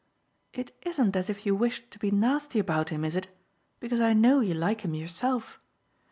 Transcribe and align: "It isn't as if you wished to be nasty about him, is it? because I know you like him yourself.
"It 0.51 0.75
isn't 0.81 1.15
as 1.15 1.29
if 1.29 1.45
you 1.45 1.53
wished 1.53 1.91
to 1.91 1.99
be 1.99 2.09
nasty 2.09 2.57
about 2.57 2.89
him, 2.89 3.05
is 3.05 3.15
it? 3.15 3.27
because 3.79 4.01
I 4.01 4.13
know 4.13 4.39
you 4.39 4.55
like 4.55 4.81
him 4.81 4.95
yourself. 4.95 5.59